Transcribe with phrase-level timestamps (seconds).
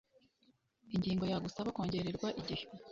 [0.93, 2.63] ingingo ya gusaba kongererwa igihe